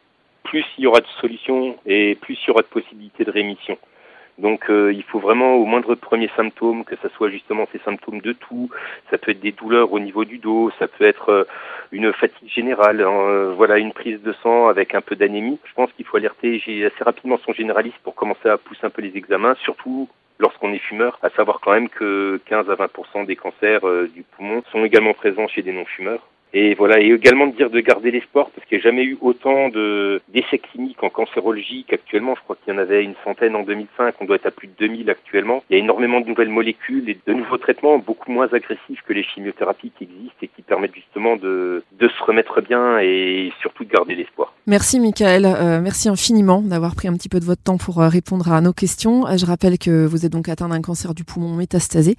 plus 0.44 0.64
il 0.78 0.84
y 0.84 0.86
aura 0.86 1.00
de 1.00 1.06
solutions 1.20 1.76
et 1.84 2.14
plus 2.14 2.38
il 2.44 2.48
y 2.48 2.50
aura 2.52 2.62
de 2.62 2.68
possibilités 2.68 3.24
de 3.24 3.30
rémission. 3.32 3.76
Donc 4.38 4.70
euh, 4.70 4.92
il 4.92 5.02
faut 5.02 5.18
vraiment 5.18 5.54
au 5.54 5.66
moindre 5.66 5.94
premier 5.94 6.30
symptôme, 6.36 6.84
que 6.84 6.96
ce 7.02 7.08
soit 7.10 7.28
justement 7.28 7.68
ces 7.70 7.78
symptômes 7.80 8.20
de 8.20 8.32
tout, 8.32 8.70
ça 9.10 9.18
peut 9.18 9.32
être 9.32 9.40
des 9.40 9.52
douleurs 9.52 9.92
au 9.92 10.00
niveau 10.00 10.24
du 10.24 10.38
dos, 10.38 10.70
ça 10.78 10.88
peut 10.88 11.04
être 11.04 11.28
euh, 11.28 11.44
une 11.92 12.12
fatigue 12.12 12.48
générale, 12.48 13.02
hein, 13.02 13.12
euh, 13.12 13.54
voilà 13.54 13.78
une 13.78 13.92
prise 13.92 14.22
de 14.22 14.32
sang 14.42 14.68
avec 14.68 14.94
un 14.94 15.02
peu 15.02 15.16
d'anémie. 15.16 15.58
Je 15.64 15.74
pense 15.74 15.92
qu'il 15.92 16.06
faut 16.06 16.16
alerter 16.16 16.62
assez 16.66 17.04
rapidement 17.04 17.38
son 17.44 17.52
généraliste 17.52 17.98
pour 18.02 18.14
commencer 18.14 18.48
à 18.48 18.56
pousser 18.56 18.84
un 18.84 18.90
peu 18.90 19.02
les 19.02 19.16
examens, 19.16 19.54
surtout 19.62 20.08
lorsqu'on 20.38 20.72
est 20.72 20.78
fumeur, 20.78 21.18
à 21.22 21.28
savoir 21.30 21.60
quand 21.60 21.72
même 21.72 21.90
que 21.90 22.40
15 22.46 22.70
à 22.70 22.74
20% 22.74 23.26
des 23.26 23.36
cancers 23.36 23.82
du 24.12 24.22
poumon 24.22 24.62
sont 24.72 24.84
également 24.84 25.14
présents 25.14 25.46
chez 25.46 25.62
des 25.62 25.72
non-fumeurs. 25.72 26.26
Et 26.54 26.74
voilà, 26.74 27.00
et 27.00 27.06
également 27.06 27.46
de 27.46 27.56
dire 27.56 27.70
de 27.70 27.80
garder 27.80 28.10
l'espoir 28.10 28.50
parce 28.54 28.66
qu'il 28.66 28.78
n'y 28.78 28.82
a 28.82 28.84
jamais 28.84 29.04
eu 29.04 29.16
autant 29.20 29.68
de 29.68 30.20
d'essais 30.28 30.58
cliniques 30.58 31.02
en 31.02 31.08
cancérologie 31.08 31.84
qu'actuellement. 31.88 32.34
Je 32.34 32.42
crois 32.42 32.56
qu'il 32.56 32.74
y 32.74 32.76
en 32.76 32.80
avait 32.80 33.02
une 33.02 33.14
centaine 33.24 33.56
en 33.56 33.62
2005, 33.62 34.14
on 34.20 34.24
doit 34.24 34.36
être 34.36 34.46
à 34.46 34.50
plus 34.50 34.68
de 34.68 34.74
2000 34.78 35.10
actuellement. 35.10 35.64
Il 35.70 35.76
y 35.76 35.80
a 35.80 35.82
énormément 35.82 36.20
de 36.20 36.26
nouvelles 36.26 36.48
molécules 36.48 37.08
et 37.08 37.18
de 37.26 37.32
nouveaux 37.32 37.58
traitements 37.58 37.98
beaucoup 37.98 38.30
moins 38.30 38.48
agressifs 38.52 39.02
que 39.06 39.12
les 39.12 39.24
chimiothérapies 39.24 39.92
qui 39.96 40.04
existent 40.04 40.36
et 40.42 40.48
qui 40.48 40.62
permettent 40.62 40.94
justement 40.94 41.36
de, 41.36 41.82
de 41.98 42.08
se 42.08 42.22
remettre 42.22 42.60
bien 42.60 42.98
et 42.98 43.52
surtout 43.60 43.84
de 43.84 43.90
garder 43.90 44.14
l'espoir. 44.14 44.52
Merci 44.66 45.00
Michael, 45.00 45.44
euh, 45.44 45.80
merci 45.80 46.08
infiniment 46.08 46.62
d'avoir 46.62 46.94
pris 46.94 47.08
un 47.08 47.14
petit 47.14 47.28
peu 47.28 47.40
de 47.40 47.44
votre 47.44 47.62
temps 47.62 47.78
pour 47.78 48.00
euh, 48.00 48.08
répondre 48.08 48.52
à 48.52 48.60
nos 48.60 48.72
questions. 48.72 49.26
Euh, 49.26 49.36
je 49.36 49.44
rappelle 49.44 49.78
que 49.78 50.06
vous 50.06 50.24
êtes 50.24 50.32
donc 50.32 50.48
atteint 50.48 50.68
d'un 50.68 50.80
cancer 50.80 51.14
du 51.14 51.24
poumon 51.24 51.54
métastasé. 51.54 52.14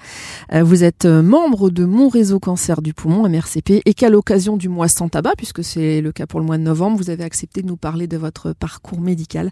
vous 0.52 0.84
êtes 0.84 1.06
membre 1.06 1.70
de 1.70 1.86
mon 1.86 2.10
réseau 2.10 2.40
cancer 2.40 2.82
du 2.82 2.94
poumon, 2.94 3.30
MRCP, 3.30 3.82
et 3.86 3.94
qu'à 3.94 4.10
l'occasion 4.24 4.56
du 4.56 4.70
mois 4.70 4.88
sans 4.88 5.10
tabac, 5.10 5.34
puisque 5.36 5.66
c'est 5.66 6.00
le 6.00 6.14
cas 6.14 6.26
pour 6.26 6.40
le 6.40 6.46
mois 6.46 6.58
de 6.58 6.64
novembre, 6.64 6.96
vous 6.96 7.10
avez 7.10 7.26
accepté 7.26 7.62
de 7.62 7.68
nous 7.68 7.76
parler 7.76 8.08
de 8.08 8.16
votre 8.16 8.54
parcours 8.54 9.02
médical. 9.02 9.50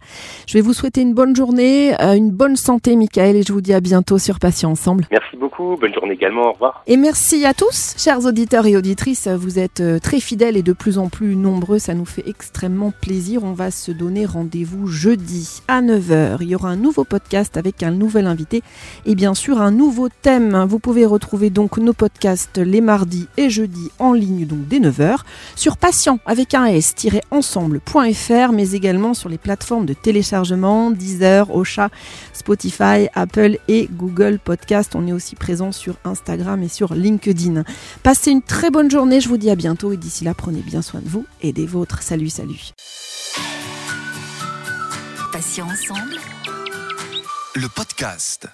Je 0.47 0.53
vais 0.53 0.61
vous 0.61 0.71
souhaiter 0.71 1.01
une 1.01 1.13
bonne 1.13 1.35
journée, 1.35 1.93
euh, 2.01 2.13
une 2.13 2.31
bonne 2.31 2.55
santé, 2.55 2.95
Michael, 2.95 3.35
et 3.35 3.43
je 3.43 3.51
vous 3.51 3.59
dis 3.59 3.73
à 3.73 3.81
bientôt 3.81 4.17
sur 4.17 4.39
Patient 4.39 4.71
Ensemble. 4.71 5.03
Merci 5.11 5.35
beaucoup, 5.35 5.75
bonne 5.75 5.93
journée 5.93 6.13
également, 6.13 6.47
au 6.47 6.53
revoir. 6.53 6.83
Et 6.87 6.95
merci 6.95 7.45
à 7.45 7.53
tous, 7.53 7.95
chers 7.97 8.25
auditeurs 8.25 8.65
et 8.65 8.77
auditrices, 8.77 9.27
vous 9.27 9.59
êtes 9.59 9.81
euh, 9.81 9.99
très 9.99 10.21
fidèles 10.21 10.55
et 10.55 10.63
de 10.63 10.71
plus 10.71 10.97
en 10.97 11.09
plus 11.09 11.35
nombreux, 11.35 11.77
ça 11.77 11.93
nous 11.93 12.05
fait 12.05 12.23
extrêmement 12.25 12.93
plaisir. 13.01 13.43
On 13.43 13.51
va 13.51 13.71
se 13.71 13.91
donner 13.91 14.25
rendez-vous 14.25 14.87
jeudi 14.87 15.61
à 15.67 15.81
9h. 15.81 16.37
Il 16.39 16.47
y 16.47 16.55
aura 16.55 16.69
un 16.69 16.77
nouveau 16.77 17.03
podcast 17.03 17.57
avec 17.57 17.83
un 17.83 17.91
nouvel 17.91 18.25
invité 18.25 18.61
et 19.05 19.15
bien 19.15 19.33
sûr 19.33 19.59
un 19.59 19.71
nouveau 19.71 20.07
thème. 20.07 20.65
Vous 20.65 20.79
pouvez 20.79 21.05
retrouver 21.05 21.49
donc 21.49 21.77
nos 21.77 21.91
podcasts 21.91 22.57
les 22.57 22.79
mardis 22.79 23.27
et 23.35 23.49
jeudis 23.49 23.91
en 23.99 24.13
ligne, 24.13 24.45
donc 24.45 24.60
dès 24.61 24.79
9h 24.79 25.19
sur 25.55 25.77
patient 25.77 26.19
avec 26.25 26.53
un 26.53 26.65
s-ensemble.fr, 26.65 28.51
mais 28.53 28.71
également 28.71 29.13
sur 29.13 29.29
les 29.29 29.37
plateformes 29.37 29.85
de 29.85 29.93
téléchargement 29.93 30.91
Deezer, 30.91 31.53
Ocha, 31.55 31.89
Spotify, 32.33 33.07
Apple 33.13 33.57
et 33.67 33.89
Google 33.91 34.39
Podcast. 34.43 34.95
On 34.95 35.07
est 35.07 35.13
aussi 35.13 35.35
présent 35.35 35.71
sur 35.71 35.95
Instagram 36.05 36.63
et 36.63 36.67
sur 36.67 36.93
LinkedIn. 36.93 37.63
Passez 38.03 38.31
une 38.31 38.41
très 38.41 38.69
bonne 38.69 38.89
journée, 38.89 39.21
je 39.21 39.29
vous 39.29 39.37
dis 39.37 39.49
à 39.49 39.55
bientôt 39.55 39.91
et 39.91 39.97
d'ici 39.97 40.23
là, 40.23 40.33
prenez 40.33 40.61
bien 40.61 40.81
soin 40.81 41.01
de 41.01 41.09
vous 41.09 41.25
et 41.41 41.53
des 41.53 41.65
vôtres. 41.65 42.01
Salut, 42.01 42.29
salut. 42.29 42.71
Patient 45.31 45.65
ensemble. 45.65 46.17
Le 47.55 47.67
podcast. 47.67 48.47